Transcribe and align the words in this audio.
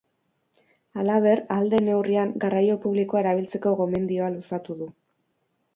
Halaber, 1.01 1.41
ahal 1.55 1.69
den 1.73 1.85
neurrian 1.91 2.33
garraio 2.45 2.81
publikoa 2.87 3.23
erabiltzeko 3.25 3.79
gomendioa 3.83 4.33
luzatu 4.39 4.81
du. 4.83 4.93